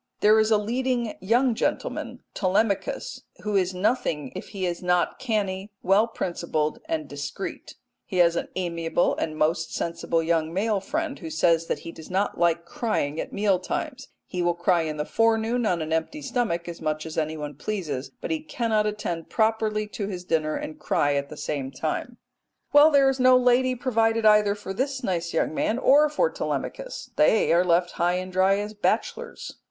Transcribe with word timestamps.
There 0.21 0.39
is 0.39 0.49
a 0.49 0.57
leading 0.57 1.13
young 1.19 1.53
gentleman, 1.53 2.23
Telemachus, 2.33 3.21
who 3.43 3.55
is 3.55 3.75
nothing 3.75 4.31
if 4.35 4.47
he 4.47 4.65
is 4.65 4.81
not 4.81 5.09
[Greek], 5.09 5.13
or 5.13 5.17
canny, 5.23 5.71
well 5.83 6.07
principled, 6.07 6.79
and 6.85 7.07
discreet; 7.07 7.75
he 8.03 8.17
has 8.17 8.35
an 8.35 8.47
amiable 8.55 9.15
and 9.17 9.37
most 9.37 9.75
sensible 9.75 10.23
young 10.23 10.51
male 10.51 10.79
friend 10.79 11.19
who 11.19 11.29
says 11.29 11.67
that 11.67 11.77
he 11.85 11.91
does 11.91 12.09
not 12.09 12.39
like 12.39 12.65
crying 12.65 13.21
at 13.21 13.31
meal 13.31 13.59
times 13.59 14.07
he 14.25 14.41
will 14.41 14.55
cry 14.55 14.81
in 14.81 14.97
the 14.97 15.05
forenoon 15.05 15.67
on 15.67 15.83
an 15.83 15.93
empty 15.93 16.23
stomach 16.23 16.67
as 16.67 16.81
much 16.81 17.05
as 17.05 17.15
anyone 17.15 17.53
pleases, 17.53 18.09
but 18.21 18.31
he 18.31 18.39
cannot 18.39 18.87
attend 18.87 19.29
properly 19.29 19.85
to 19.85 20.07
his 20.07 20.25
dinner 20.25 20.55
and 20.55 20.79
cry 20.79 21.13
at 21.13 21.29
the 21.29 21.37
same 21.37 21.69
time. 21.69 22.17
Well, 22.73 22.89
there 22.89 23.07
is 23.07 23.19
no 23.19 23.37
lady 23.37 23.75
provided 23.75 24.25
either 24.25 24.55
for 24.55 24.73
this 24.73 25.03
nice 25.03 25.31
young 25.31 25.53
man 25.53 25.77
or 25.77 26.09
for 26.09 26.31
Telemachus. 26.31 27.11
They 27.17 27.53
are 27.53 27.63
left 27.63 27.91
high 27.91 28.13
and 28.15 28.31
dry 28.33 28.57
as 28.57 28.73
bachelors. 28.73 29.59